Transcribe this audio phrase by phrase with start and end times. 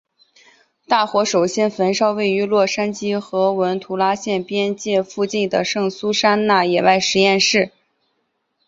[0.87, 7.69] 大火首先焚烧位于洛杉矶和文图拉县边界附近的圣苏珊娜野外实验室。